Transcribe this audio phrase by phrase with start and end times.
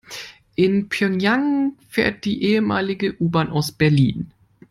[0.55, 4.33] In Pjöngjang fährt die ehemalige U-Bahn aus Berlin.